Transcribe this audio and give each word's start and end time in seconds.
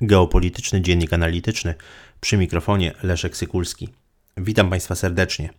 Geopolityczny 0.00 0.80
Dziennik 0.80 1.12
Analityczny 1.12 1.74
przy 2.20 2.36
mikrofonie 2.36 2.92
Leszek 3.02 3.36
Sykulski. 3.36 3.88
Witam 4.36 4.70
Państwa 4.70 4.94
serdecznie. 4.94 5.50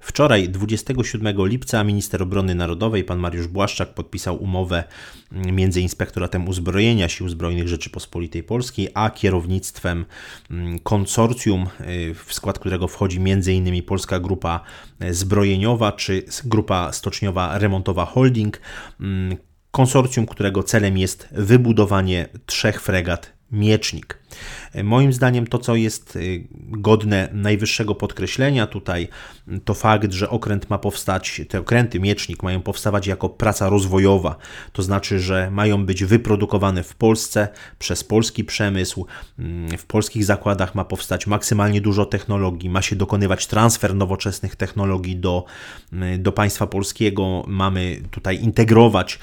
Wczoraj, 0.00 0.48
27 0.48 1.46
lipca, 1.46 1.84
minister 1.84 2.22
obrony 2.22 2.54
narodowej, 2.54 3.04
pan 3.04 3.18
Mariusz 3.18 3.46
Błaszczak, 3.46 3.94
podpisał 3.94 4.42
umowę 4.42 4.84
między 5.32 5.80
Inspektoratem 5.80 6.48
Uzbrojenia 6.48 7.08
Sił 7.08 7.28
Zbrojnych 7.28 7.68
Rzeczypospolitej 7.68 8.42
Polskiej, 8.42 8.88
a 8.94 9.10
kierownictwem 9.10 10.04
mm, 10.50 10.78
konsorcjum, 10.78 11.66
y, 11.80 12.14
w 12.14 12.34
skład 12.34 12.58
którego 12.58 12.88
wchodzi 12.88 13.18
m.in. 13.18 13.82
Polska 13.82 14.20
Grupa 14.20 14.60
Zbrojeniowa 15.10 15.92
czy 15.92 16.22
Grupa 16.44 16.92
Stoczniowa 16.92 17.58
Remontowa 17.58 18.04
Holding. 18.04 18.60
Mm, 19.00 19.36
konsorcjum, 19.70 20.26
którego 20.26 20.62
celem 20.62 20.98
jest 20.98 21.28
wybudowanie 21.32 22.28
trzech 22.46 22.80
fregat 22.80 23.41
Miecznik. 23.52 24.21
Moim 24.84 25.12
zdaniem 25.12 25.46
to, 25.46 25.58
co 25.58 25.76
jest 25.76 26.16
y, 26.16 26.44
godne 26.54 27.28
najwyższego 27.32 27.94
podkreślenia 27.94 28.66
tutaj, 28.66 29.08
to 29.64 29.74
fakt, 29.74 30.12
że 30.12 30.30
okręt 30.30 30.70
ma 30.70 30.78
powstać, 30.78 31.40
te 31.48 31.60
okręty 31.60 32.00
Miecznik 32.00 32.42
mają 32.42 32.60
powstawać 32.60 33.06
jako 33.06 33.28
praca 33.28 33.68
rozwojowa, 33.68 34.36
to 34.72 34.82
znaczy, 34.82 35.20
że 35.20 35.50
mają 35.50 35.86
być 35.86 36.04
wyprodukowane 36.04 36.82
w 36.82 36.94
Polsce 36.94 37.48
przez 37.78 38.04
polski 38.04 38.44
przemysł, 38.44 39.06
mm, 39.38 39.78
w 39.78 39.86
polskich 39.86 40.24
zakładach 40.24 40.74
ma 40.74 40.84
powstać 40.84 41.26
maksymalnie 41.26 41.80
dużo 41.80 42.06
technologii, 42.06 42.70
ma 42.70 42.82
się 42.82 42.96
dokonywać 42.96 43.46
transfer 43.46 43.94
nowoczesnych 43.94 44.56
technologii 44.56 45.16
do, 45.16 45.44
mm, 45.92 46.22
do 46.22 46.32
państwa 46.32 46.66
polskiego, 46.66 47.44
mamy 47.46 48.02
tutaj 48.10 48.42
integrować 48.42 49.18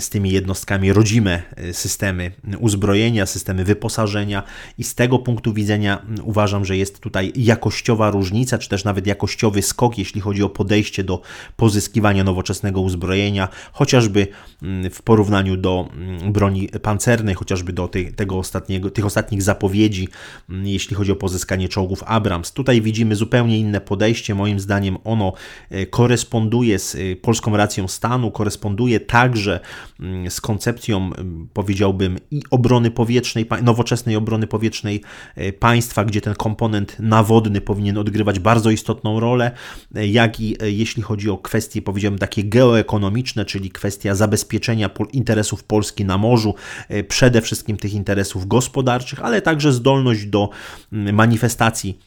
z 0.00 0.08
tymi 0.10 0.30
jednostkami 0.30 0.92
rodzime 0.92 1.42
y, 1.58 1.74
systemy 1.74 2.32
uzbrojenia, 2.58 3.26
systemy 3.26 3.64
wyposażenia 3.64 4.42
i 4.78 4.84
z 4.84 4.94
tego 4.94 5.18
punktu 5.18 5.52
widzenia 5.52 5.98
mm, 5.98 6.24
uważam, 6.24 6.64
że 6.64 6.76
jest 6.76 7.00
tutaj 7.00 7.32
jakościowa 7.36 8.10
różnica, 8.10 8.58
czy 8.58 8.68
też 8.68 8.84
nawet 8.84 9.06
jakościowy 9.06 9.62
skok, 9.62 9.98
jeśli 9.98 10.20
chodzi 10.20 10.42
o 10.42 10.48
podejście 10.48 11.04
do 11.04 11.20
pozyskiwania 11.56 12.24
nowoczesnego 12.24 12.80
uzbrojenia, 12.80 13.48
chociażby 13.72 14.26
mm, 14.62 14.90
w 14.90 15.02
porównaniu 15.02 15.56
do 15.56 15.88
mm, 15.92 16.32
broni 16.32 16.68
pancernej, 16.82 17.34
chociażby 17.34 17.72
do 17.72 17.88
tych, 17.88 18.14
tego 18.14 18.38
ostatniego, 18.38 18.90
tych 18.90 19.04
ostatnich 19.04 19.42
zapowiedzi, 19.42 20.08
jeśli 20.48 20.96
chodzi 20.96 21.12
o 21.12 21.16
pozyskanie 21.16 21.68
czołgów 21.68 22.02
Abrams. 22.06 22.52
Tutaj 22.52 22.82
widzimy 22.82 23.16
zupełnie 23.16 23.58
inne 23.58 23.80
podejście. 23.80 24.34
Moim 24.34 24.60
zdaniem 24.60 24.96
ono 25.04 25.32
e, 25.70 25.86
koresponduje 25.86 26.78
z 26.78 26.94
e, 26.94 27.16
polską 27.16 27.56
racją 27.56 27.88
stanu, 27.88 28.30
koresponduje 28.30 29.00
także 29.00 29.60
z 30.28 30.40
koncepcją, 30.40 31.10
powiedziałbym, 31.52 32.18
i 32.30 32.42
obrony 32.50 32.90
powietrznej, 32.90 33.46
nowoczesnej 33.62 34.16
obrony 34.16 34.43
powietrznej, 34.46 34.74
powietrznej 34.74 35.02
e, 35.36 35.52
państwa, 35.52 36.04
gdzie 36.04 36.20
ten 36.20 36.34
komponent 36.34 36.96
nawodny 36.98 37.60
powinien 37.60 37.98
odgrywać 37.98 38.38
bardzo 38.38 38.70
istotną 38.70 39.20
rolę, 39.20 39.50
e, 39.94 40.06
jak 40.06 40.40
i 40.40 40.62
e, 40.62 40.70
jeśli 40.70 41.02
chodzi 41.02 41.30
o 41.30 41.38
kwestie, 41.38 41.82
powiedziałbym, 41.82 42.18
takie 42.18 42.44
geoekonomiczne, 42.44 43.44
czyli 43.44 43.70
kwestia 43.70 44.14
zabezpieczenia 44.14 44.90
interesów 45.12 45.64
Polski 45.64 46.04
na 46.04 46.18
morzu, 46.18 46.54
przede 47.08 47.40
wszystkim 47.40 47.76
tych 47.76 47.92
interesów 47.92 48.46
gospodarczych, 48.46 49.20
ale 49.20 49.42
także 49.42 49.72
zdolność 49.72 50.26
do 50.26 50.50
manifestacji 50.92 51.98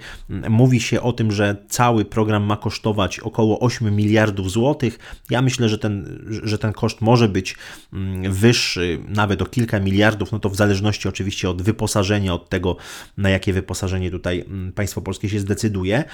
Mówi 0.48 0.80
się 0.80 1.00
o 1.00 1.12
tym, 1.12 1.32
że 1.32 1.56
cały 1.68 2.04
program 2.04 2.42
ma 2.42 2.56
kosztować 2.56 3.20
około 3.20 3.60
8 3.60 3.96
miliardów 3.96 4.50
złotych. 4.50 4.98
Ja 5.30 5.37
ja 5.38 5.42
myślę, 5.42 5.68
że 5.68 5.78
ten, 5.78 6.24
że 6.42 6.58
ten 6.58 6.72
koszt 6.72 7.00
może 7.00 7.28
być 7.28 7.56
mm, 7.92 8.32
wyższy, 8.32 8.98
nawet 9.08 9.42
o 9.42 9.46
kilka 9.46 9.80
miliardów, 9.80 10.32
no 10.32 10.38
to 10.38 10.48
w 10.48 10.56
zależności 10.56 11.08
oczywiście 11.08 11.50
od 11.50 11.62
wyposażenia, 11.62 12.34
od 12.34 12.48
tego, 12.48 12.76
na 13.16 13.30
jakie 13.30 13.52
wyposażenie 13.52 14.10
tutaj 14.10 14.40
mm, 14.40 14.72
państwo 14.72 15.00
polskie 15.00 15.28
się 15.28 15.40
zdecyduje. 15.40 16.04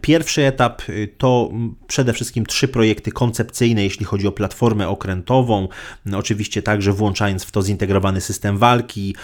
Pierwszy 0.00 0.42
etap 0.42 0.88
y, 0.88 1.08
to 1.18 1.48
mm, 1.52 1.74
przede 1.86 2.12
wszystkim 2.12 2.46
trzy 2.46 2.68
projekty 2.68 3.12
koncepcyjne, 3.12 3.84
jeśli 3.84 4.06
chodzi 4.06 4.26
o 4.26 4.32
platformę 4.32 4.88
okrętową, 4.88 5.68
oczywiście 6.12 6.62
także 6.62 6.92
włączając 6.92 7.44
w 7.44 7.50
to 7.50 7.62
zintegrowany 7.62 8.20
system 8.20 8.58
walki, 8.58 9.16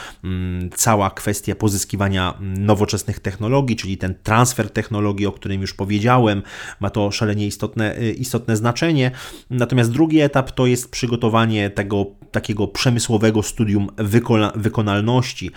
cała 0.76 1.10
kwestia 1.10 1.54
pozyskiwania 1.54 2.38
nowoczesnych 2.40 3.20
technologii, 3.20 3.76
czyli 3.76 3.96
ten 3.96 4.14
transfer 4.22 4.70
technologii, 4.70 5.26
o 5.26 5.32
którym 5.32 5.60
już 5.60 5.74
powiedziałem, 5.74 6.42
ma 6.80 6.90
to 6.90 7.10
szalenie 7.10 7.46
istotne, 7.46 7.98
y, 7.98 8.12
istotne 8.12 8.56
znaczenie. 8.56 9.10
Natomiast 9.50 9.92
drugi 9.92 10.20
etap 10.20 10.50
to 10.50 10.66
jest 10.66 10.90
przygotowanie 10.90 11.70
tego 11.70 12.06
takiego 12.34 12.68
przemysłowego 12.68 13.42
studium 13.42 13.88
wykona 13.96 14.52
wykonalności 14.56 15.50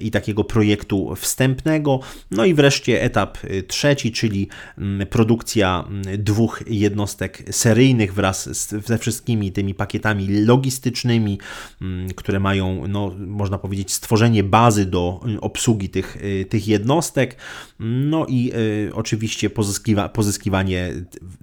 i 0.00 0.10
takiego 0.10 0.44
projektu 0.44 1.14
wstępnego. 1.16 2.00
No 2.30 2.44
i 2.44 2.54
wreszcie 2.54 3.02
etap 3.02 3.38
y, 3.44 3.62
trzeci, 3.62 4.12
czyli 4.12 4.48
mm, 4.78 5.06
produkcja 5.06 5.84
mm, 5.88 6.02
dwóch 6.24 6.62
jednostek 6.66 7.42
seryjnych 7.50 8.14
wraz 8.14 8.68
ze 8.86 8.98
wszystkimi 8.98 9.52
tymi 9.52 9.74
pakietami 9.74 10.28
logistycznymi, 10.28 11.38
mm, 11.82 12.08
które 12.08 12.40
mają, 12.40 12.88
no, 12.88 13.14
można 13.18 13.58
powiedzieć, 13.58 13.92
stworzenie 13.92 14.44
bazy 14.44 14.86
do 14.86 15.20
y, 15.36 15.40
obsługi 15.40 15.88
tych, 15.88 16.16
y, 16.16 16.46
tych 16.48 16.68
jednostek. 16.68 17.36
No 17.80 18.26
i 18.26 18.52
y, 18.88 18.94
oczywiście 18.94 19.50
pozyskiwa 19.50 20.08
pozyskiwanie 20.08 20.92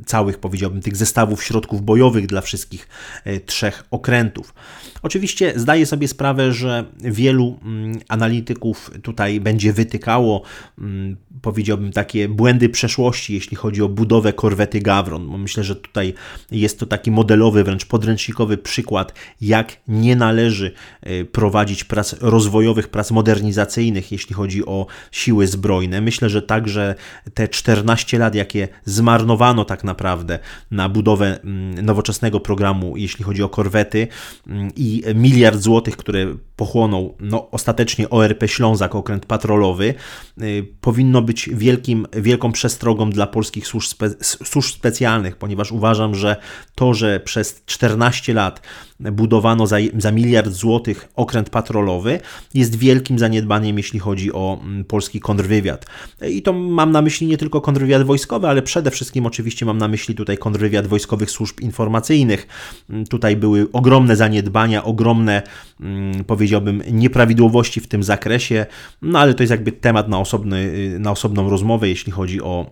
całych, 0.06 0.38
powiedziałbym, 0.38 0.81
tych 0.81 0.96
zestawów 0.96 1.44
środków 1.44 1.81
bojowych 1.90 2.28
dla 2.28 2.42
wszystkich 2.42 2.88
y, 3.28 3.40
trzech 3.40 3.84
okrętów. 3.92 4.54
Oczywiście 5.02 5.54
zdaję 5.56 5.86
sobie 5.86 6.08
sprawę, 6.08 6.54
że 6.54 6.86
wielu 7.00 7.60
mm, 7.64 8.00
analityków 8.08 8.92
tutaj 9.04 9.42
będzie 9.42 9.74
wytykało, 9.74 10.42
mm, 10.80 11.18
powiedziałbym, 11.42 11.92
takie 11.92 12.30
błędy 12.30 12.70
przeszłości, 12.70 13.34
jeśli 13.34 13.58
chodzi 13.58 13.82
o 13.82 13.90
budowę 13.90 14.34
korwety 14.34 14.80
Gawron. 14.80 15.40
Myślę, 15.42 15.64
że 15.64 15.76
tutaj 15.76 16.14
jest 16.52 16.80
to 16.80 16.86
taki 16.86 17.12
modelowy, 17.12 17.64
wręcz 17.64 17.86
podręcznikowy 17.86 18.58
przykład, 18.58 19.14
jak 19.42 19.78
nie 19.88 20.16
należy 20.16 20.72
y, 21.08 21.26
prowadzić 21.26 21.84
prac 21.84 22.16
rozwojowych, 22.22 22.88
prac 22.88 23.12
modernizacyjnych, 23.12 24.12
jeśli 24.12 24.36
chodzi 24.36 24.66
o 24.66 24.86
siły 25.12 25.48
zbrojne. 25.48 26.02
Myślę, 26.02 26.30
że 26.30 26.42
także 26.42 26.96
te 27.34 27.48
14 27.48 28.20
lat, 28.20 28.36
jakie 28.36 28.68
zmarnowano 28.86 29.66
tak 29.66 29.84
naprawdę 29.84 30.40
na 30.72 30.90
budowę 30.90 31.40
mm, 31.44 31.79
nowoczesnego 31.82 32.40
programu, 32.40 32.98
jeśli 32.98 33.26
chodzi 33.26 33.44
o 33.44 33.50
korwety 33.50 34.08
i 34.76 35.04
miliard 35.16 35.60
złotych, 35.60 35.98
które 35.98 36.36
pochłonął 36.59 37.16
no, 37.20 37.52
ostatecznie 37.52 38.09
ORP 38.09 38.47
Ślązak, 38.47 38.96
okręt 38.96 39.25
patrolowy, 39.25 39.94
y, 40.42 40.68
powinno 40.81 41.22
być 41.22 41.50
wielkim, 41.53 42.08
wielką 42.14 42.52
przestrogą 42.52 43.09
dla 43.09 43.28
polskich 43.28 43.68
służb, 43.68 43.88
spe, 43.88 44.09
służb 44.22 44.75
specjalnych, 44.75 45.36
ponieważ 45.36 45.72
uważam, 45.72 46.16
że 46.16 46.36
to, 46.75 46.94
że 46.94 47.19
przez 47.19 47.62
14 47.66 48.34
lat 48.34 48.62
budowano 49.00 49.68
za, 49.68 49.78
za 49.98 50.12
miliard 50.12 50.51
złotych 50.51 51.10
okręt 51.16 51.50
patrolowy, 51.50 52.19
jest 52.54 52.75
wielkim 52.75 53.19
zaniedbaniem, 53.19 53.78
jeśli 53.78 54.00
chodzi 54.00 54.34
o 54.34 54.60
mm, 54.62 54.86
polski 54.86 55.19
kontrwywiad. 55.19 55.86
I 56.30 56.42
to 56.42 56.54
mam 56.54 56.92
na 56.92 57.01
myśli 57.01 57.28
nie 57.28 57.38
tylko 57.38 57.62
kontrwywiad 57.62 58.04
wojskowy, 58.04 58.48
ale 58.48 58.62
przede 58.62 58.92
wszystkim 58.92 59.25
oczywiście 59.25 59.66
mam 59.66 59.78
na 59.78 59.88
myśli 59.88 60.16
tutaj 60.16 60.38
kontrwywiad 60.38 60.88
wojskowych 60.88 61.31
służb 61.31 61.60
informacyjnych. 61.60 62.48
Mm, 62.89 63.06
tutaj 63.06 63.36
były 63.36 63.68
ogromne 63.74 64.16
zaniedbania, 64.16 64.84
ogromne, 64.84 65.42
mm, 65.80 66.24
powiedziałbym, 66.50 66.84
nieprawidłowości 66.92 67.80
w 67.80 67.88
tym 67.88 68.04
zakresie, 68.04 68.66
no 69.01 69.19
ale 69.19 69.34
to 69.34 69.44
jest 69.44 69.51
jakby 69.51 69.72
temat 69.72 70.10
na, 70.10 70.19
osobny, 70.19 70.57
y, 70.96 71.00
na 71.00 71.12
osobną 71.12 71.50
rozmowę, 71.50 71.90
jeśli 71.90 72.12
chodzi 72.12 72.42
o 72.42 72.72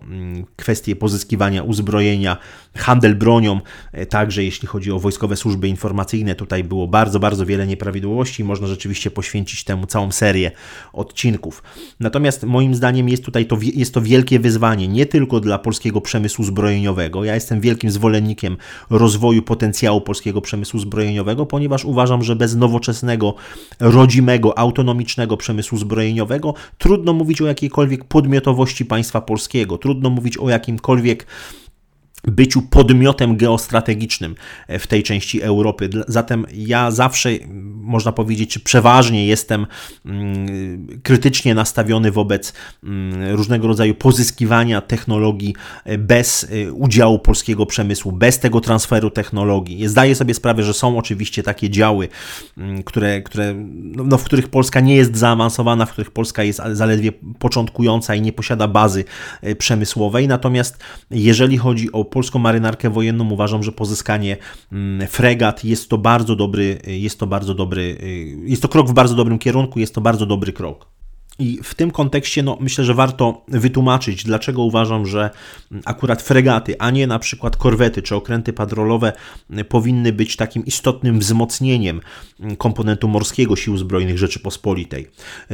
kwestie 0.56 0.96
pozyskiwania 0.96 1.62
uzbrojenia, 1.62 2.36
handel 2.76 3.14
bronią, 3.14 3.60
e, 3.92 4.06
także 4.06 4.44
jeśli 4.44 4.68
chodzi 4.68 4.92
o 4.92 4.98
wojskowe 4.98 5.36
służby 5.36 5.68
informacyjne, 5.68 6.34
Tutaj 6.34 6.64
było 6.64 6.88
bardzo, 6.88 7.20
bardzo 7.20 7.46
wiele 7.46 7.66
nieprawidłowości 7.66 8.44
można 8.44 8.66
rzeczywiście 8.66 9.10
poświęcić 9.10 9.64
temu 9.64 9.86
całą 9.86 10.12
serię 10.12 10.50
odcinków. 10.92 11.62
Natomiast 12.00 12.44
moim 12.44 12.74
zdaniem 12.74 13.08
jest 13.08 13.24
tutaj 13.24 13.46
to, 13.46 13.58
jest 13.74 13.94
to 13.94 14.02
wielkie 14.02 14.40
wyzwanie 14.40 14.88
nie 14.88 15.06
tylko 15.06 15.40
dla 15.40 15.58
polskiego 15.58 16.00
przemysłu 16.00 16.44
zbrojeniowego. 16.44 17.24
Ja 17.24 17.34
jestem 17.34 17.60
wielkim 17.60 17.90
zwolennikiem 17.90 18.56
rozwoju 18.90 19.42
potencjału 19.42 20.00
polskiego 20.00 20.40
przemysłu 20.40 20.80
zbrojeniowego, 20.80 21.46
ponieważ 21.46 21.84
uważam, 21.84 22.22
że 22.22 22.36
bez 22.36 22.56
nowoczesnego 22.56 23.34
rodzimego, 23.80 24.58
autonomicznego 24.58 25.36
przemysłu 25.36 25.78
zbrojeniowego, 25.78 26.54
trudno 26.78 27.12
mówić 27.12 27.42
o 27.42 27.46
jakiejkolwiek 27.46 28.04
podmiotowości 28.04 28.84
państwa 28.84 29.20
polskiego, 29.20 29.78
trudno 29.78 30.10
mówić 30.10 30.38
o 30.38 30.48
jakimkolwiek 30.48 31.26
byciu 32.26 32.62
podmiotem 32.62 33.36
geostrategicznym 33.36 34.34
w 34.68 34.86
tej 34.86 35.02
części 35.02 35.42
Europy. 35.42 35.90
Zatem 36.08 36.46
ja 36.54 36.90
zawsze, 36.90 37.30
można 37.74 38.12
powiedzieć, 38.12 38.50
czy 38.50 38.60
przeważnie 38.60 39.26
jestem 39.26 39.66
mm, 40.06 41.00
krytycznie 41.02 41.54
nastawiony 41.54 42.10
wobec 42.10 42.52
mm, 42.84 43.34
różnego 43.34 43.68
rodzaju 43.68 43.94
pozyskiwania 43.94 44.80
technologii 44.80 45.54
e, 45.84 45.98
bez 45.98 46.46
e, 46.50 46.72
udziału 46.72 47.18
polskiego 47.18 47.66
przemysłu, 47.66 48.12
bez 48.12 48.38
tego 48.38 48.60
transferu 48.60 49.10
technologii. 49.10 49.88
Zdaję 49.88 50.14
sobie 50.14 50.34
sprawę, 50.34 50.62
że 50.62 50.74
są 50.74 50.98
oczywiście 50.98 51.42
takie 51.42 51.70
działy, 51.70 52.08
mm, 52.58 52.82
które, 52.82 53.22
które, 53.22 53.54
no, 53.72 54.04
no 54.04 54.18
w 54.18 54.24
których 54.24 54.48
Polska 54.48 54.80
nie 54.80 54.96
jest 54.96 55.16
zaawansowana, 55.16 55.86
w 55.86 55.92
których 55.92 56.10
Polska 56.10 56.42
jest 56.42 56.60
zaledwie 56.72 57.12
początkująca 57.38 58.14
i 58.14 58.20
nie 58.20 58.32
posiada 58.32 58.68
bazy 58.68 59.04
e, 59.42 59.54
przemysłowej. 59.54 60.28
Natomiast 60.28 60.78
jeżeli 61.10 61.58
chodzi 61.58 61.92
o 61.92 62.04
polską 62.08 62.38
marynarkę 62.38 62.90
wojenną 62.90 63.30
uważam, 63.30 63.62
że 63.62 63.72
pozyskanie 63.72 64.36
mm, 64.72 65.08
fregat 65.08 65.64
jest 65.64 65.88
to 65.90 65.98
bardzo 65.98 66.36
dobry, 66.36 66.78
jest 66.86 67.18
to 67.18 67.26
bardzo 67.26 67.54
dobry, 67.54 67.82
y, 67.82 68.36
jest 68.44 68.62
to 68.62 68.68
krok 68.68 68.88
w 68.88 68.92
bardzo 68.92 69.14
dobrym 69.14 69.38
kierunku, 69.38 69.80
jest 69.80 69.94
to 69.94 70.00
bardzo 70.00 70.26
dobry 70.26 70.52
krok. 70.52 70.97
I 71.38 71.58
w 71.62 71.74
tym 71.74 71.90
kontekście 71.90 72.42
no, 72.42 72.56
myślę, 72.60 72.84
że 72.84 72.94
warto 72.94 73.44
wytłumaczyć, 73.48 74.24
dlaczego 74.24 74.62
uważam, 74.62 75.06
że 75.06 75.30
akurat 75.84 76.22
fregaty, 76.22 76.78
a 76.78 76.90
nie 76.90 77.06
na 77.06 77.18
przykład 77.18 77.56
korwety 77.56 78.02
czy 78.02 78.14
okręty 78.14 78.52
patrolowe 78.52 79.12
powinny 79.68 80.12
być 80.12 80.36
takim 80.36 80.66
istotnym 80.66 81.18
wzmocnieniem 81.18 82.00
komponentu 82.58 83.08
morskiego 83.08 83.56
Sił 83.56 83.76
Zbrojnych 83.76 84.18
Rzeczypospolitej. 84.18 85.06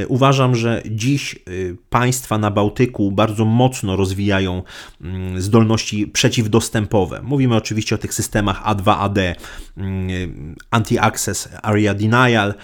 Uważam, 0.08 0.56
że 0.56 0.82
dziś 0.90 1.36
y, 1.48 1.76
państwa 1.90 2.38
na 2.38 2.50
Bałtyku 2.50 3.12
bardzo 3.12 3.44
mocno 3.44 3.96
rozwijają 3.96 4.62
mm, 5.00 5.40
zdolności 5.40 6.06
przeciwdostępowe. 6.06 7.22
Mówimy 7.22 7.56
oczywiście 7.56 7.94
o 7.94 7.98
tych 7.98 8.14
systemach 8.14 8.64
A2AD, 8.64 9.34
mm, 9.76 10.54
Anti-Access 10.70 11.48
Area 11.62 11.94
Denial. 11.94 12.54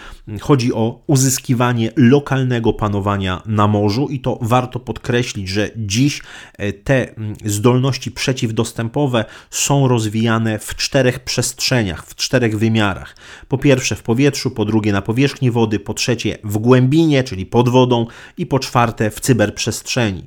Chodzi 0.41 0.73
o 0.73 1.03
uzyskiwanie 1.07 1.93
lokalnego 1.97 2.73
panowania 2.73 3.10
na 3.47 3.69
morzu 3.69 4.09
i 4.09 4.21
to 4.21 4.39
warto 4.43 4.81
podkreślić, 4.81 5.49
że 5.49 5.71
dziś 5.77 6.23
e, 6.59 6.73
te 6.73 7.17
mm, 7.17 7.35
zdolności 7.45 8.11
przeciwdostępowe 8.11 9.25
są 9.51 9.89
rozwijane 9.89 10.59
w 10.59 10.75
czterech 10.77 11.21
przestrzeniach, 11.21 12.07
w 12.07 12.15
czterech 12.15 12.59
wymiarach. 12.59 13.17
Po 13.49 13.59
pierwsze 13.59 13.97
w 13.97 14.03
powietrzu, 14.03 14.51
po 14.51 14.65
drugie 14.65 14.93
na 14.93 15.03
powierzchni 15.03 15.51
wody, 15.51 15.79
po 15.79 15.95
trzecie 15.95 16.39
w 16.45 16.59
głębinie, 16.59 17.25
czyli 17.25 17.47
pod 17.47 17.69
wodą 17.69 18.07
i 18.37 18.47
po 18.47 18.59
czwarte 18.59 19.11
w 19.11 19.21
cyberprzestrzeni. 19.21 20.25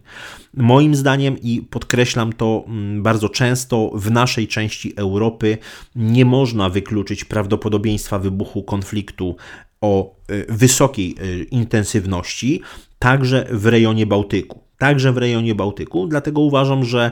Moim 0.57 0.95
zdaniem, 0.95 1.37
i 1.41 1.61
podkreślam 1.61 2.33
to 2.33 2.63
mm, 2.67 3.03
bardzo 3.03 3.29
często, 3.29 3.91
w 3.93 4.11
naszej 4.11 4.47
części 4.47 4.93
Europy 4.95 5.57
nie 5.95 6.25
można 6.25 6.69
wykluczyć 6.69 7.25
prawdopodobieństwa 7.25 8.19
wybuchu 8.19 8.63
konfliktu 8.63 9.35
o 9.83 10.15
y, 10.31 10.45
wysokiej 10.49 11.15
y, 11.21 11.43
intensywności, 11.43 12.61
także 12.99 13.47
w 13.51 13.65
rejonie 13.65 14.05
Bałtyku. 14.05 14.63
Także 14.77 15.11
w 15.11 15.17
rejonie 15.17 15.55
Bałtyku, 15.55 16.07
dlatego 16.07 16.41
uważam, 16.41 16.85
że 16.85 17.11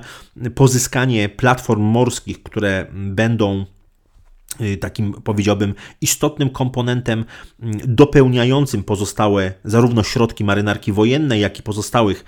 pozyskanie 0.55 1.29
platform 1.29 1.81
morskich, 1.81 2.43
które 2.43 2.85
będą 2.93 3.65
y, 4.61 4.77
takim 4.77 5.13
powiedziałbym 5.13 5.73
istotnym 6.01 6.49
komponentem 6.49 7.25
dopełniającym 7.87 8.83
pozostałe 8.83 9.53
zarówno 9.63 10.03
środki 10.03 10.43
marynarki 10.43 10.91
wojennej, 10.91 11.41
jak 11.41 11.59
i 11.59 11.63
pozostałych 11.63 12.25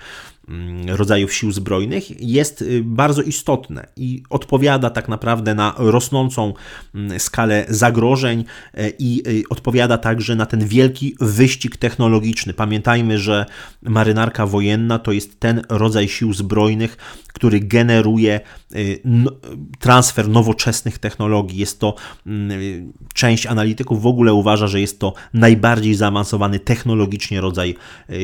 rodzajów 0.86 1.34
sił 1.34 1.52
zbrojnych 1.52 2.22
jest 2.22 2.62
y, 2.62 2.82
bardzo 2.84 3.22
istotne 3.22 3.86
i 3.96 4.22
odpowiada 4.30 4.90
tak 4.90 5.08
naprawdę 5.08 5.54
na 5.54 5.74
rosnącą 5.78 6.54
mm, 6.94 7.20
skalę 7.20 7.64
zagrożeń 7.68 8.44
e, 8.74 8.90
i 8.98 9.22
y, 9.28 9.42
odpowiada 9.50 9.98
także 9.98 10.36
na 10.36 10.46
ten 10.46 10.66
wielki 10.66 11.16
wyścig 11.20 11.76
technologiczny. 11.76 12.54
Pamiętajmy, 12.54 13.18
że 13.18 13.46
marynarka 13.82 14.46
wojenna 14.46 14.98
to 14.98 15.12
jest 15.12 15.40
ten 15.40 15.62
rodzaj 15.68 16.08
sił 16.08 16.32
zbrojnych, 16.32 16.96
który 17.34 17.60
generuje 17.60 18.40
y, 18.74 19.00
transfer 19.78 20.28
nowoczesnych 20.28 20.98
technologii. 20.98 21.58
Jest 21.58 21.80
to 21.80 21.94
mm, 22.26 22.92
część 23.14 23.46
analityków 23.46 24.02
w 24.02 24.06
ogóle 24.06 24.34
uważa, 24.34 24.66
że 24.66 24.80
jest 24.80 25.00
to 25.00 25.12
najbardziej 25.34 25.94
zaawansowany 25.94 26.58
technologicznie 26.58 27.40
rodzaj 27.40 27.74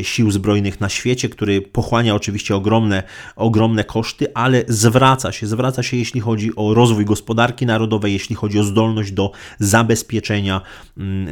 sił 0.02 0.30
zbrojnych 0.30 0.80
na 0.80 0.88
świecie, 0.88 1.28
który 1.28 1.62
pochłania 1.62 2.14
oczywiście 2.14 2.56
ogromne, 2.56 3.02
ogromne 3.36 3.84
koszty, 3.84 4.34
ale 4.34 4.64
zwraca 4.68 5.32
się, 5.32 5.46
zwraca 5.46 5.82
się 5.82 5.96
jeśli 5.96 6.20
chodzi 6.20 6.56
o 6.56 6.74
rozwój 6.74 7.04
gospodarki 7.04 7.66
narodowej, 7.66 8.12
jeśli 8.12 8.36
chodzi 8.36 8.58
o 8.58 8.64
zdolność 8.64 9.12
do 9.12 9.32
zabezpieczenia 9.58 10.60
mm, 10.96 11.28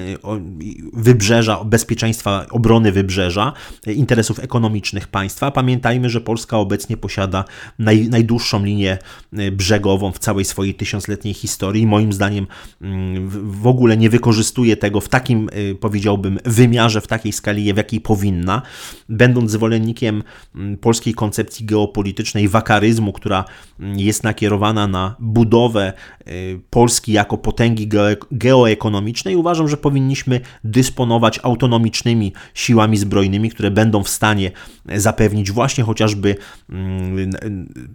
wybrzeża, 0.93 1.65
bezpieczeństwa 1.65 2.47
obrony 2.51 2.93
wybrzeża, 2.93 3.53
interesów 3.87 4.39
ekonomicznych 4.39 5.09
państwa. 5.09 5.51
Pamiętajmy, 5.51 6.11
że 6.11 6.21
Polska 6.21 6.57
obecnie 6.57 6.97
posiada 6.97 7.45
naj, 7.79 8.09
najdłuższą 8.09 8.65
linię 8.65 8.99
y, 9.39 9.53
brzegową 9.53 10.13
w 10.13 10.19
całej 10.19 10.45
swojej 10.45 10.75
tysiącletniej 10.75 11.35
historii. 11.35 11.87
Moim 11.87 12.13
zdaniem 12.13 12.47
mm, 12.83 13.29
w 13.61 13.67
ogóle 13.67 13.97
nie 13.97 14.11
wykorzystuje 14.11 14.77
tego 14.77 15.01
w 15.01 15.09
takim, 15.09 15.49
y, 15.57 15.75
powiedziałbym, 15.75 16.39
wymiarze, 16.45 17.01
w 17.01 17.07
takiej 17.07 17.33
skali, 17.33 17.75
w 17.75 17.77
jakiej 17.77 18.01
powinna. 18.01 18.63
Będąc 19.09 19.51
zwolennikiem 19.51 20.23
mm, 20.55 20.77
polskiej 20.77 21.15
koncepcji 21.15 21.67
geopolitycznej, 21.67 22.49
wakaryzmu, 22.49 23.13
która 23.13 23.45
jest 23.81 24.25
nakierowana 24.25 24.87
na 24.87 25.17
budowę 25.19 25.93
y, 26.29 26.61
Polski 26.71 27.13
jako 27.13 27.39
potęgi 27.39 27.89
geoekonomicznej, 28.33 29.37
uważam, 29.37 29.69
że 29.69 29.77
powinniśmy 29.77 30.41
dysponować 30.65 31.41
autonomicznymi 31.43 32.33
siłami 32.55 32.97
zbrojnymi, 32.97 33.51
które 33.51 33.71
będą 33.71 34.03
w 34.03 34.09
stanie 34.09 34.51
zapewnić 34.97 35.53
właśnie 35.53 35.85
chociażby, 35.85 36.37
mm, 36.71 37.31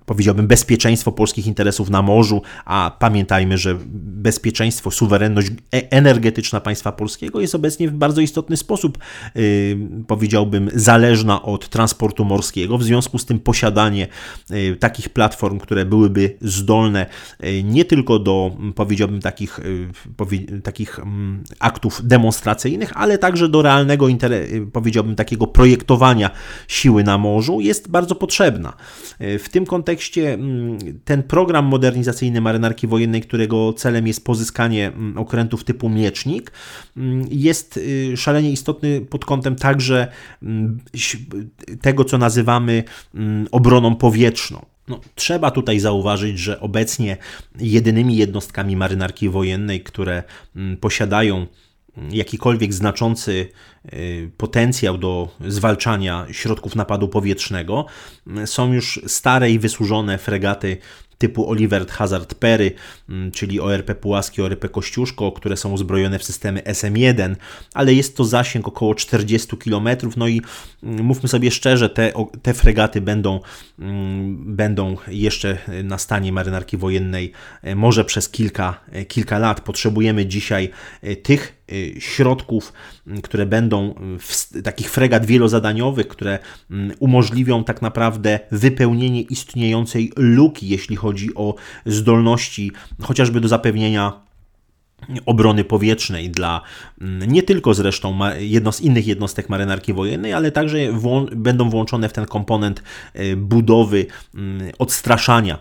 powiedziałbym, 0.05 0.47
bezpieczeństwo 0.47 1.11
polskich 1.11 1.47
interesów 1.47 1.89
na 1.89 2.01
morzu, 2.01 2.41
a 2.65 2.91
pamiętajmy, 2.99 3.57
że 3.57 3.77
bezpieczeństwo, 4.23 4.91
suwerenność 4.91 5.47
e-, 5.47 5.91
energetyczna 5.91 6.59
państwa 6.59 6.91
polskiego 6.91 7.41
jest 7.41 7.55
obecnie 7.55 7.89
w 7.89 7.93
bardzo 7.93 8.21
istotny 8.21 8.57
sposób, 8.57 8.97
y, 9.35 9.77
powiedziałbym, 10.07 10.69
zależna 10.73 11.41
od 11.43 11.69
transportu 11.69 12.25
morskiego 12.25 12.77
w 12.77 12.83
związku 12.83 13.17
z 13.17 13.25
tym 13.25 13.39
posiadanie 13.39 14.07
e, 14.49 14.75
takich 14.75 15.09
platform, 15.09 15.59
które 15.59 15.85
byłyby 15.85 16.37
zdolne 16.41 17.05
e, 17.39 17.63
nie 17.63 17.85
tylko 17.85 18.19
do, 18.19 18.57
powiedziałbym, 18.75 19.21
takich, 19.21 19.59
takich 20.63 20.99
aktów 21.59 22.01
demonstracyjnych, 22.07 22.91
ale 22.95 23.17
także 23.17 23.49
do 23.49 23.61
realnego, 23.61 24.07
powiedziałbym, 24.73 25.15
takiego 25.15 25.47
projektowania 25.47 26.31
siły 26.67 27.03
na 27.03 27.17
morzu 27.17 27.59
jest 27.59 27.91
bardzo 27.91 28.15
potrzebna. 28.15 28.73
W 29.19 29.49
tym 29.53 29.65
kontekście 29.65 30.37
ten 31.05 31.23
program 31.23 31.65
modernizacyjny 31.65 32.41
marynarki 32.41 32.87
wojennej, 32.87 33.21
którego 33.21 33.73
celem 33.73 34.07
jest 34.07 34.25
pozyskanie 34.25 34.91
okrętów 35.15 35.63
typu 35.63 35.89
miecznik, 35.89 36.51
jest 37.29 37.79
szalenie 38.15 38.51
istotny 38.51 39.01
pod 39.01 39.25
kątem 39.25 39.55
także 39.55 40.07
tego, 41.81 42.05
co 42.05 42.17
nazywamy 42.17 42.83
mm, 43.15 43.47
obroną 43.51 43.95
powietrzną. 43.95 44.65
No, 44.87 44.99
trzeba 45.15 45.51
tutaj 45.51 45.79
zauważyć, 45.79 46.39
że 46.39 46.59
obecnie 46.59 47.17
jedynymi 47.59 48.15
jednostkami 48.15 48.75
marynarki 48.75 49.29
wojennej, 49.29 49.81
które 49.81 50.23
mm, 50.55 50.77
posiadają 50.77 51.35
mm, 51.35 51.47
jakikolwiek 52.11 52.73
znaczący 52.73 53.49
y, 53.93 54.31
potencjał 54.37 54.97
do 54.97 55.29
zwalczania 55.47 56.25
środków 56.31 56.75
napadu 56.75 57.07
powietrznego, 57.07 57.85
są 58.45 58.73
już 58.73 59.01
stare 59.07 59.51
i 59.51 59.59
wysłużone 59.59 60.17
fregaty 60.17 60.77
typu 61.23 61.49
Oliver 61.49 61.87
Hazard 61.87 62.33
Perry, 62.33 62.71
mm, 63.09 63.31
czyli 63.31 63.59
ORP 63.59 63.95
Pułaski, 63.95 64.41
ORP 64.41 64.69
Kościuszko, 64.69 65.31
które 65.31 65.57
są 65.57 65.71
uzbrojone 65.71 66.19
w 66.19 66.23
systemy 66.23 66.61
SM1, 66.61 67.35
ale 67.73 67.93
jest 67.93 68.17
to 68.17 68.25
zasięg 68.25 68.67
około 68.67 68.95
40 68.95 69.57
km, 69.57 69.87
no 70.17 70.27
i 70.27 70.41
mm, 70.83 71.05
mówmy 71.05 71.29
sobie 71.29 71.51
szczerze, 71.51 71.89
te, 71.89 72.13
te 72.41 72.53
fregaty 72.53 73.01
będą, 73.01 73.39
mm, 73.79 74.55
będą 74.55 74.97
jeszcze 75.07 75.57
na 75.83 75.97
stanie 75.97 76.31
marynarki 76.31 76.77
wojennej 76.77 77.31
e, 77.61 77.75
może 77.75 78.05
przez 78.05 78.29
kilka, 78.29 78.79
e, 78.91 79.05
kilka 79.05 79.39
lat. 79.39 79.61
Potrzebujemy 79.61 80.25
dzisiaj 80.25 80.69
e, 81.01 81.15
tych 81.15 81.62
środków, 81.99 82.73
y, 83.07 83.21
które 83.21 83.45
będą 83.45 83.95
w, 84.19 84.61
takich 84.61 84.91
fregat 84.91 85.25
wielozadaniowych, 85.25 86.07
które 86.07 86.39
mm, 86.71 86.95
umożliwią 86.99 87.63
tak 87.63 87.81
naprawdę 87.81 88.39
wypełnienie 88.51 89.21
istniejącej 89.21 90.11
luki, 90.17 90.67
jeśli 90.67 90.95
chodzi 90.95 91.35
o 91.35 91.55
zdolności 91.85 92.71
chociażby 93.01 93.41
do 93.41 93.47
zapewnienia 93.47 94.23
obrony 95.25 95.63
powietrznej 95.63 96.29
dla 96.29 96.61
mm, 97.01 97.31
nie 97.31 97.43
tylko 97.43 97.73
zresztą 97.73 98.19
jedno 98.39 98.71
z 98.71 98.81
innych 98.81 99.07
jednostek 99.07 99.49
marynarki 99.49 99.93
wojennej, 99.93 100.33
ale 100.33 100.51
także 100.51 100.77
będą 101.35 101.69
włączone 101.69 102.09
w 102.09 102.13
ten 102.13 102.25
komponent 102.25 102.83
y, 103.15 103.35
budowy 103.35 104.05
mm, 104.35 104.71
odstraszania 104.79 105.57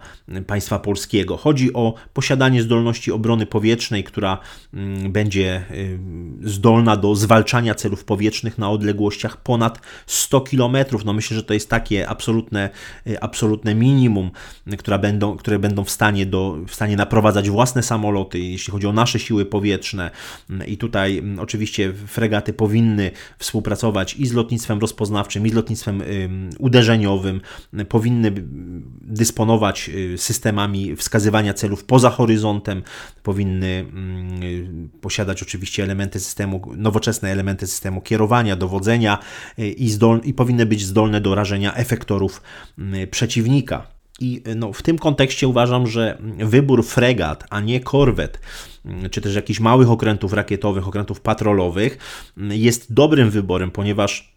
państwa 0.47 0.79
polskiego. 0.79 1.37
Chodzi 1.37 1.73
o 1.73 1.95
posiadanie 2.13 2.63
zdolności 2.63 3.13
obrony 3.13 3.47
powietrznej, 3.47 4.05
która 4.05 4.39
mm, 4.75 5.13
będzie 5.13 5.65
y, 5.71 5.99
zdolna 6.43 6.97
do 6.97 7.15
zwalczania 7.15 7.75
celów 7.75 8.05
powietrznych 8.05 8.59
na 8.59 8.71
odległościach 8.71 9.37
ponad 9.37 9.81
100 10.07 10.41
km. 10.41 10.77
No 11.05 11.13
myślę, 11.13 11.37
że 11.37 11.43
to 11.43 11.55
jest 11.55 11.69
takie 11.69 12.09
absolutne, 12.09 12.71
y, 13.07 13.21
absolutne 13.21 13.75
minimum, 13.75 14.31
które 14.79 14.99
będą, 14.99 15.37
które 15.37 15.59
będą 15.59 15.85
w 15.85 15.91
stanie, 15.91 16.27
do, 16.27 16.57
w 16.69 16.75
stanie 16.75 16.97
naprowadzać 16.97 17.51
własne 17.51 17.83
samoloty, 17.83 18.39
jeśli 18.39 18.73
chodzi 18.73 18.87
o 18.87 18.93
nasze 18.93 19.19
siły 19.19 19.32
siły 19.33 19.47
powietrzne. 19.47 20.11
I 20.67 20.77
tutaj 20.77 21.19
mm, 21.19 21.39
oczywiście 21.39 21.93
fregaty 21.93 22.53
powinny 22.53 23.11
współpracować 23.39 24.15
i 24.15 24.27
z 24.27 24.33
lotnictwem 24.33 24.79
rozpoznawczym, 24.79 25.47
i 25.47 25.51
z 25.51 25.55
lotnictwem 25.55 26.03
uderzeniowym, 26.59 27.41
powinny 27.89 28.33
dysponować 29.01 29.89
y, 29.89 30.19
systemami 30.19 30.97
wskazywania 30.97 31.55
celów 31.55 31.85
poza 31.85 32.11
horyzontem, 32.11 32.83
powinny 33.23 33.67
mm, 33.67 34.89
posiadać 35.01 35.43
oczywiście 35.43 35.83
elementy 35.83 36.21
systemu, 36.21 36.73
nowoczesne 36.77 37.31
elementy 37.31 37.67
systemu 37.67 38.01
kierowania, 38.01 38.57
dowodzenia 38.57 39.19
y, 39.59 39.69
i, 39.69 39.91
zdol, 39.91 40.21
i 40.25 40.35
powinny 40.35 40.67
być 40.67 40.85
zdolne 40.85 41.21
do 41.21 41.35
rażenia 41.35 41.75
efektorów 41.75 42.43
mm, 42.79 43.09
przeciwnika. 43.09 44.02
I 44.21 44.42
no, 44.57 44.73
w 44.73 44.83
tym 44.83 44.99
kontekście 44.99 45.49
uważam, 45.49 45.87
że 45.87 46.19
wybór 46.38 46.85
fregat, 46.85 47.45
a 47.50 47.61
nie 47.61 47.81
korwet, 47.81 48.40
czy 49.11 49.21
też 49.21 49.35
jakichś 49.35 49.61
małych 49.61 49.90
okrętów 49.90 50.33
rakietowych, 50.33 50.88
okrętów 50.88 51.21
patrolowych, 51.21 51.99
jest 52.37 52.92
dobrym 52.92 53.31
wyborem, 53.31 53.71
ponieważ 53.71 54.33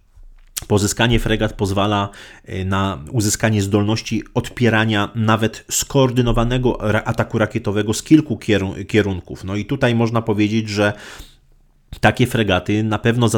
Pozyskanie 0.68 1.20
fregat 1.20 1.54
pozwala 1.54 2.10
y, 2.50 2.66
na 2.66 3.04
uzyskanie 3.12 3.62
zdolności 3.62 4.24
odpierania 4.34 5.12
nawet 5.16 5.66
skoordynowanego 5.72 6.98
ataku 7.08 7.38
rakietowego 7.38 7.94
z 7.94 8.04
kilku 8.04 8.40
kierunków. 8.88 9.44
No 9.44 9.56
i 9.56 9.66
tutaj 9.66 9.96
można 9.96 10.22
powiedzieć, 10.22 10.70
że 10.70 10.94
takie 12.00 12.28
fregaty 12.28 12.84
na 12.84 13.00
pewno 13.00 13.28
y, 13.28 13.30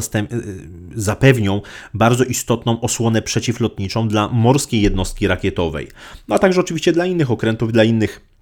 zapewnią 0.96 1.62
bardzo 1.94 2.24
istotną 2.24 2.82
osłonę 2.82 3.22
przeciwlotniczą 3.22 4.08
dla 4.08 4.28
morskiej 4.28 4.82
jednostki 4.82 5.28
rakietowej, 5.28 5.88
no 6.28 6.36
a 6.36 6.40
także 6.40 6.62
oczywiście 6.62 6.92
dla 6.92 7.06
innych 7.06 7.32
okrętów, 7.32 7.72
dla 7.72 7.84
innych 7.84 8.37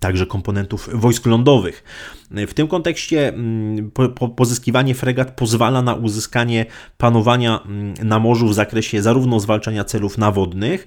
także 0.00 0.26
komponentów 0.26 0.88
wojsk 0.92 1.26
lądowych. 1.26 1.84
W 2.30 2.54
tym 2.54 2.68
kontekście 2.68 3.28
mm, 3.28 3.90
pozyskiwanie 4.36 4.94
fregat 4.94 5.36
pozwala 5.36 5.82
na 5.82 5.94
uzyskanie 5.94 6.66
panowania 6.96 7.60
mm, 7.62 7.94
na 8.02 8.18
morzu 8.18 8.48
w 8.48 8.54
zakresie 8.54 9.02
zarówno 9.02 9.40
zwalczania 9.40 9.84
celów 9.84 10.18
nawodnych, 10.18 10.86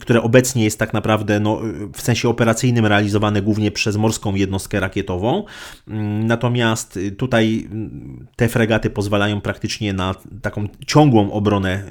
które 0.00 0.22
obecnie 0.22 0.64
jest 0.64 0.78
tak 0.78 0.92
naprawdę 0.92 1.40
no, 1.40 1.60
w 1.92 2.00
sensie 2.02 2.28
operacyjnym 2.28 2.86
realizowane 2.86 3.42
głównie 3.42 3.70
przez 3.70 3.96
morską 3.96 4.34
jednostkę 4.34 4.80
rakietową. 4.80 5.44
Mm, 5.88 6.26
natomiast 6.26 6.98
tutaj 7.18 7.68
te 8.36 8.48
fregaty 8.48 8.90
pozwalają 8.90 9.40
praktycznie 9.40 9.92
na 9.92 10.14
taką 10.42 10.68
ciągłą 10.86 11.32
obronę 11.32 11.82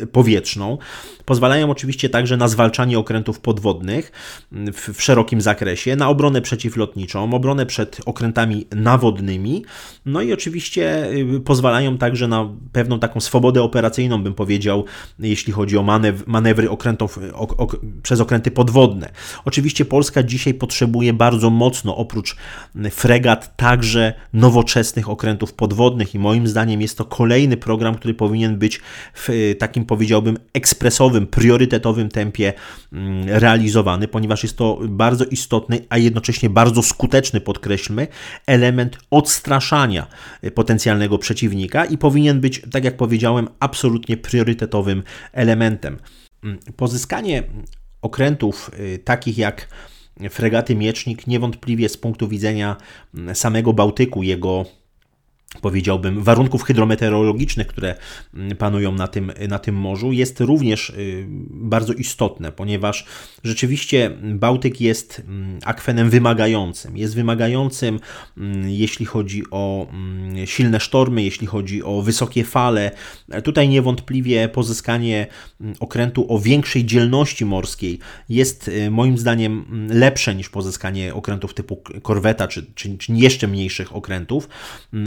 y, 0.00 0.06
powietrzną. 0.06 0.78
Pozwalają 1.24 1.70
oczywiście 1.70 2.08
także 2.08 2.36
na 2.36 2.48
zwalczanie 2.48 2.98
okrętów 2.98 3.40
podwodnych 3.40 4.12
w 4.94 5.02
szerokim 5.02 5.40
zakresie, 5.40 5.96
na 5.96 6.08
obronę 6.14 6.40
przeciwlotniczą, 6.40 7.34
obronę 7.34 7.66
przed 7.66 8.00
okrętami 8.06 8.66
nawodnymi, 8.76 9.64
no 10.06 10.22
i 10.22 10.32
oczywiście 10.32 11.10
y, 11.36 11.40
pozwalają 11.40 11.98
także 11.98 12.28
na 12.28 12.48
pewną 12.72 12.98
taką 12.98 13.20
swobodę 13.20 13.62
operacyjną, 13.62 14.22
bym 14.22 14.34
powiedział, 14.34 14.84
jeśli 15.18 15.52
chodzi 15.52 15.78
o 15.78 15.82
manewr, 15.82 16.24
manewry 16.26 16.70
okrętów, 16.70 17.18
ok, 17.32 17.54
ok, 17.58 17.76
przez 18.02 18.20
okręty 18.20 18.50
podwodne. 18.50 19.10
Oczywiście 19.44 19.84
Polska 19.84 20.22
dzisiaj 20.22 20.54
potrzebuje 20.54 21.12
bardzo 21.12 21.50
mocno, 21.50 21.96
oprócz 21.96 22.36
fregat, 22.90 23.56
także 23.56 24.12
nowoczesnych 24.32 25.08
okrętów 25.08 25.52
podwodnych 25.52 26.14
i 26.14 26.18
moim 26.18 26.48
zdaniem 26.48 26.82
jest 26.82 26.98
to 26.98 27.04
kolejny 27.04 27.56
program, 27.56 27.94
który 27.94 28.14
powinien 28.14 28.58
być 28.58 28.80
w 29.14 29.30
y, 29.30 29.54
takim, 29.58 29.84
powiedziałbym, 29.84 30.38
ekspresowym, 30.52 31.26
priorytetowym 31.26 32.08
tempie 32.08 32.52
mm, 32.92 33.28
realizowany, 33.28 34.08
ponieważ 34.08 34.42
jest 34.42 34.56
to 34.56 34.78
bardzo 34.88 35.24
istotny, 35.24 35.80
a 35.88 35.98
jednocześnie 36.04 36.50
bardzo 36.50 36.82
skuteczny, 36.82 37.40
podkreślmy, 37.40 38.06
element 38.46 38.98
odstraszania 39.10 40.06
potencjalnego 40.54 41.18
przeciwnika 41.18 41.84
i 41.84 41.98
powinien 41.98 42.40
być, 42.40 42.62
tak 42.72 42.84
jak 42.84 42.96
powiedziałem, 42.96 43.48
absolutnie 43.60 44.16
priorytetowym 44.16 45.02
elementem. 45.32 45.98
Pozyskanie 46.76 47.42
okrętów 48.02 48.70
y, 48.80 48.98
takich 48.98 49.38
jak 49.38 49.68
fregaty 50.30 50.74
Miecznik 50.74 51.26
niewątpliwie 51.26 51.88
z 51.88 51.96
punktu 51.96 52.28
widzenia 52.28 52.76
samego 53.34 53.72
Bałtyku, 53.72 54.22
jego 54.22 54.64
powiedziałbym, 55.60 56.22
warunków 56.22 56.62
hydrometeorologicznych, 56.62 57.66
które 57.66 57.94
mm, 58.34 58.56
panują 58.56 58.92
na 58.92 59.08
tym, 59.08 59.32
na 59.48 59.58
tym 59.58 59.74
morzu, 59.74 60.12
jest 60.12 60.40
również 60.40 60.90
y, 60.90 61.26
bardzo 61.50 61.92
istotne, 61.92 62.52
ponieważ 62.52 63.06
rzeczywiście 63.44 64.10
Bałtyk 64.22 64.80
jest 64.80 65.22
mm, 65.28 65.58
akwenem 65.64 66.10
wymagającym. 66.10 66.96
Jest 66.96 67.14
wymagającym, 67.14 68.00
mm, 68.38 68.70
jeśli 68.70 69.06
chodzi 69.06 69.42
o 69.50 69.86
silne 70.44 70.80
sztormy, 70.80 71.22
jeśli 71.22 71.46
chodzi 71.46 71.82
o 71.82 72.02
wysokie 72.02 72.44
fale. 72.44 72.90
Tutaj 73.44 73.68
niewątpliwie 73.68 74.48
pozyskanie 74.48 75.26
okrętu 75.80 76.26
o 76.28 76.38
większej 76.38 76.84
dzielności 76.84 77.44
morskiej 77.44 77.98
jest 78.28 78.68
y, 78.68 78.90
moim 78.90 79.18
zdaniem 79.18 79.64
lepsze 79.90 80.34
niż 80.34 80.48
pozyskanie 80.48 81.14
okrętów 81.14 81.54
typu 81.54 81.82
korweta 82.02 82.48
czy, 82.48 82.66
czy, 82.74 82.98
czy 82.98 83.12
jeszcze 83.12 83.48
mniejszych 83.48 83.96
okrętów. 83.96 84.48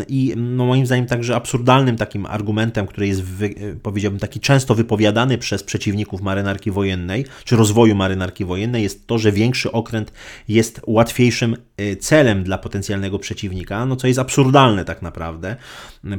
I 0.08 0.34
no 0.38 0.66
moim 0.66 0.86
zdaniem 0.86 1.06
także 1.06 1.36
absurdalnym 1.36 1.98
takim 1.98 2.26
argumentem, 2.26 2.88
który 2.88 3.08
jest, 3.08 3.24
wy, 3.24 3.50
powiedziałbym, 3.84 4.20
taki 4.20 4.40
często 4.40 4.76
wypowiadany 4.76 5.38
przez 5.38 5.64
przeciwników 5.64 6.22
marynarki 6.22 6.72
wojennej, 6.72 7.26
czy 7.44 7.56
rozwoju 7.56 7.96
marynarki 7.96 8.46
wojennej, 8.46 8.84
jest 8.84 9.08
to, 9.08 9.18
że 9.18 9.32
większy 9.32 9.72
okręt 9.72 10.14
jest 10.48 10.82
łatwiejszym 10.88 11.56
y, 11.82 11.96
celem 11.96 12.44
dla 12.44 12.58
potencjalnego 12.58 13.20
przeciwnika, 13.20 13.86
no 13.86 13.96
co 13.96 14.08
jest 14.08 14.20
absurdalne 14.20 14.86
tak 14.86 15.02
naprawdę, 15.02 15.56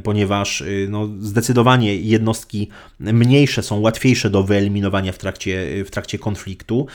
ponieważ 0.03 0.61
y, 0.61 0.87
no, 0.89 1.09
zdecydowanie 1.19 1.95
jednostki 1.95 2.69
mniejsze 2.99 3.63
są 3.63 3.79
łatwiejsze 3.79 4.29
do 4.29 4.43
wyeliminowania 4.43 5.11
w 5.11 5.17
trakcie, 5.17 5.83
w 5.85 5.91
trakcie 5.91 6.19
konfliktu, 6.19 6.87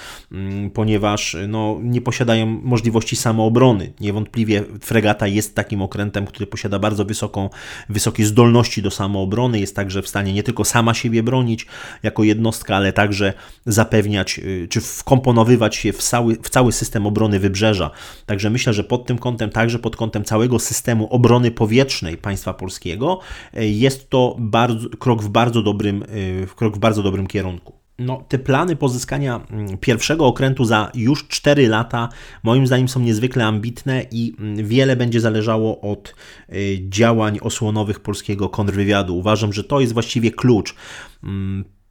ponieważ 0.75 1.37
no, 1.49 1.79
nie 1.83 2.01
posiadają 2.01 2.47
możliwości 2.47 3.17
samoobrony. 3.17 3.93
Niewątpliwie 4.01 4.65
fregata 4.81 5.27
jest 5.27 5.55
takim 5.55 5.83
okrętem, 5.83 6.27
który 6.27 6.47
posiada 6.47 6.79
bardzo 6.79 7.05
wysoką, 7.15 7.51
wysokie 7.89 8.27
zdolności 8.27 8.83
do 8.83 8.91
samoobrony, 8.91 9.61
jest 9.61 9.77
także 9.77 10.03
w 10.03 10.09
stanie 10.09 10.33
nie 10.33 10.43
tylko 10.43 10.65
sama 10.65 10.95
siebie 10.95 11.23
bronić 11.23 11.67
jako 12.03 12.25
jednostka, 12.25 12.77
ale 12.77 12.93
także 12.93 13.33
zapewniać 13.67 14.39
y, 14.39 14.69
czy 14.71 14.81
wkomponowywać 14.81 15.77
się 15.77 15.93
w 15.93 16.03
cały, 16.03 16.37
w 16.43 16.51
cały 16.51 16.73
system 16.73 17.07
obrony 17.07 17.39
wybrzeża. 17.39 17.91
Także 18.27 18.51
myślę, 18.51 18.73
że 18.73 18.85
pod 18.85 19.07
tym 19.07 19.19
kątem, 19.19 19.51
także 19.51 19.79
pod 19.79 19.97
kątem 19.97 20.25
całego 20.25 20.59
systemu 20.59 21.07
obrony 21.07 21.51
powietrznej 21.51 22.17
państwa 22.17 22.55
polskiego, 22.55 23.21
y, 23.57 23.67
jest 23.67 24.11
to 24.11 24.37
bardzo, 24.39 24.89
krok 24.89 25.23
w 25.23 25.29
bardzo 25.29 25.63
dobrym, 25.63 26.03
y, 26.03 26.47
krok 26.57 26.77
w 26.77 26.79
bardzo 26.79 27.03
dobrym 27.03 27.27
kierunku 27.27 27.84
no, 27.99 28.25
te 28.29 28.39
plany 28.39 28.77
pozyskania 28.77 29.41
mm, 29.51 29.79
pierwszego 29.79 30.27
okrętu 30.27 30.65
za 30.65 30.91
już 30.95 31.29
4 31.29 31.69
lata, 31.69 32.09
moim 32.43 32.67
zdaniem, 32.67 32.89
są 32.89 33.01
niezwykle 33.01 33.45
ambitne 33.45 34.07
i 34.11 34.35
mm, 34.39 34.67
wiele 34.67 34.97
będzie 34.97 35.21
zależało 35.21 35.81
od 35.81 36.15
y, 36.53 36.79
działań 36.89 37.39
osłonowych 37.43 38.01
polskiego 38.01 38.49
kontrwywiadu. 38.49 39.17
Uważam, 39.17 39.53
że 39.53 39.65
to 39.65 39.81
jest 39.81 39.93
właściwie 39.93 40.31
klucz. 40.31 40.75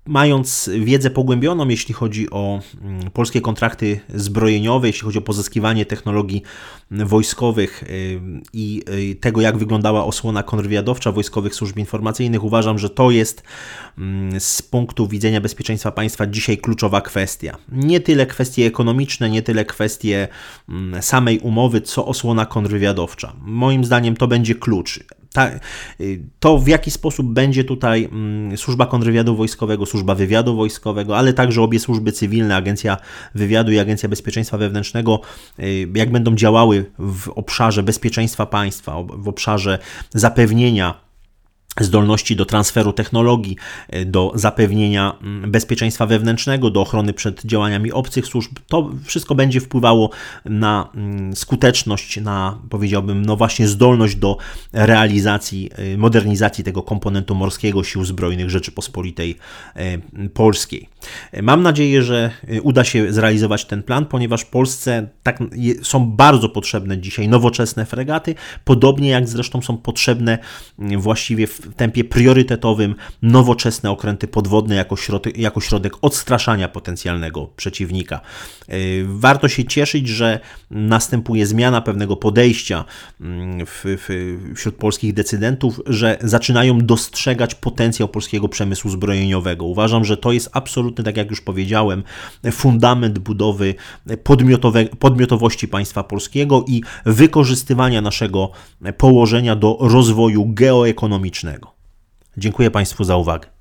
Mm, 0.05 0.13
Mając 0.13 0.69
wiedzę 0.79 1.09
pogłębioną, 1.09 1.67
jeśli 1.67 1.93
chodzi 1.93 2.29
o 2.29 2.59
mm, 2.81 3.11
polskie 3.11 3.41
kontrakty 3.41 3.99
zbrojeniowe, 4.15 4.87
jeśli 4.87 5.01
chodzi 5.01 5.17
o 5.17 5.21
pozyskiwanie 5.21 5.85
technologii 5.85 6.43
wojskowych 6.91 7.83
y, 7.83 8.19
i 8.53 8.83
y, 9.11 9.15
tego, 9.15 9.41
jak 9.41 9.57
wyglądała 9.57 10.05
osłona 10.05 10.43
kontrwywiadowcza 10.43 11.11
wojskowych 11.11 11.55
służb 11.55 11.77
informacyjnych, 11.77 12.43
uważam, 12.43 12.79
że 12.79 12.89
to 12.89 13.11
jest 13.11 13.43
mm, 13.97 14.39
z 14.39 14.61
punktu 14.61 15.07
widzenia 15.07 15.41
bezpieczeństwa 15.41 15.91
państwa 15.91 16.27
dzisiaj 16.27 16.57
kluczowa 16.57 17.01
kwestia. 17.01 17.57
Nie 17.71 17.99
tyle 17.99 18.25
kwestie 18.25 18.65
ekonomiczne, 18.65 19.29
nie 19.29 19.41
tyle 19.41 19.65
kwestie 19.65 20.27
mm, 20.69 21.01
samej 21.03 21.39
umowy, 21.39 21.81
co 21.81 22.05
osłona 22.05 22.45
kontrwywiadowcza. 22.45 23.33
Moim 23.41 23.85
zdaniem 23.85 24.15
to 24.15 24.27
będzie 24.27 24.55
klucz 24.55 24.99
ta, 25.33 25.49
to 26.39 26.57
w 26.57 26.67
jaki 26.67 26.91
sposób 26.91 27.27
będzie 27.27 27.63
tutaj 27.63 28.09
mm, 28.11 28.57
służba 28.57 28.85
kontrwywiadu 28.85 29.35
wojskowego, 29.35 29.85
służba 29.85 30.15
wywiadu 30.15 30.55
wojskowego, 30.55 31.17
ale 31.17 31.33
także 31.33 31.61
obie 31.61 31.79
służby 31.79 32.11
cywilne, 32.11 32.55
Agencja 32.55 32.97
Wywiadu 33.35 33.71
i 33.71 33.79
Agencja 33.79 34.09
Bezpieczeństwa 34.09 34.57
Wewnętrznego, 34.57 35.21
jak 35.95 36.11
będą 36.11 36.35
działały 36.35 36.91
w 36.99 37.29
obszarze 37.29 37.83
bezpieczeństwa 37.83 38.45
państwa, 38.45 39.03
w 39.03 39.27
obszarze 39.27 39.79
zapewnienia 40.13 41.03
zdolności 41.79 42.35
do 42.35 42.45
transferu 42.45 42.93
technologii, 42.93 43.57
e, 43.89 44.05
do 44.05 44.31
zapewnienia 44.35 45.17
mm, 45.21 45.51
bezpieczeństwa 45.51 46.05
wewnętrznego, 46.05 46.69
do 46.69 46.81
ochrony 46.81 47.13
przed 47.13 47.45
działaniami 47.45 47.91
obcych 47.91 48.25
służb. 48.25 48.51
To 48.67 48.91
wszystko 49.03 49.35
będzie 49.35 49.59
wpływało 49.59 50.09
na 50.45 50.89
mm, 50.95 51.35
skuteczność, 51.35 52.21
na 52.21 52.59
powiedziałbym, 52.69 53.25
no 53.25 53.35
właśnie 53.35 53.67
zdolność 53.67 54.15
do 54.15 54.37
realizacji, 54.73 55.69
e, 55.75 55.97
modernizacji 55.97 56.63
tego 56.63 56.83
komponentu 56.83 57.35
morskiego 57.35 57.83
Sił 57.83 58.05
Zbrojnych 58.05 58.49
Rzeczypospolitej 58.49 59.37
e, 59.75 59.97
Polskiej. 60.29 60.89
Mam 61.41 61.63
nadzieję, 61.63 62.03
że 62.03 62.31
uda 62.63 62.83
się 62.83 63.13
zrealizować 63.13 63.65
ten 63.65 63.83
plan, 63.83 64.05
ponieważ 64.05 64.45
Polsce 64.45 65.07
tak, 65.23 65.39
są 65.81 66.05
bardzo 66.05 66.49
potrzebne 66.49 66.97
dzisiaj 66.97 67.27
nowoczesne 67.27 67.85
fregaty, 67.85 68.35
podobnie 68.65 69.09
jak 69.09 69.27
zresztą 69.27 69.61
są 69.61 69.77
potrzebne 69.77 70.37
właściwie 70.97 71.47
w 71.47 71.62
w 71.63 71.75
tempie 71.75 72.03
priorytetowym 72.03 72.95
nowoczesne 73.21 73.91
okręty 73.91 74.27
podwodne 74.27 74.75
jako 74.75 74.97
środek, 74.97 75.37
jako 75.37 75.61
środek 75.61 75.93
odstraszania 76.01 76.67
potencjalnego 76.67 77.47
przeciwnika. 77.55 78.19
E, 78.67 78.75
warto 79.05 79.47
się 79.47 79.65
cieszyć, 79.65 80.07
że 80.07 80.39
następuje 80.71 81.45
zmiana 81.45 81.81
pewnego 81.81 82.15
podejścia 82.15 82.85
mm, 83.21 83.65
w, 83.65 83.81
w, 83.85 84.37
wśród 84.55 84.75
polskich 84.75 85.13
decydentów, 85.13 85.81
że 85.85 86.17
zaczynają 86.21 86.79
dostrzegać 86.79 87.55
potencjał 87.55 88.09
polskiego 88.09 88.49
przemysłu 88.49 88.91
zbrojeniowego. 88.91 89.65
Uważam, 89.65 90.05
że 90.05 90.17
to 90.17 90.31
jest 90.31 90.49
absolutny, 90.53 91.03
tak 91.03 91.17
jak 91.17 91.29
już 91.29 91.41
powiedziałem, 91.41 92.03
fundament 92.51 93.19
budowy 93.19 93.75
podmiotowości 94.99 95.67
państwa 95.67 96.03
polskiego 96.03 96.65
i 96.67 96.81
wykorzystywania 97.05 98.01
naszego 98.01 98.51
położenia 98.97 99.55
do 99.55 99.77
rozwoju 99.79 100.45
geoekonomicznego. 100.45 101.52
Dziękuję 102.37 102.71
Państwu 102.71 103.03
za 103.03 103.17
uwagę. 103.17 103.52